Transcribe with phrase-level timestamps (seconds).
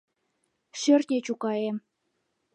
[0.81, 1.77] —Шӧртньӧ чукаем...